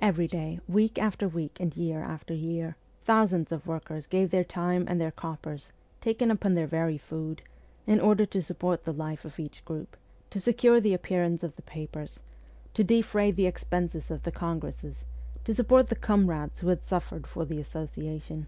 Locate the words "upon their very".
6.32-6.98